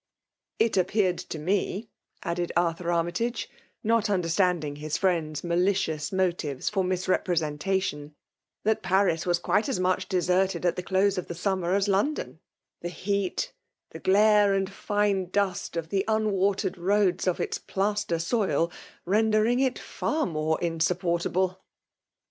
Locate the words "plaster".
17.59-18.15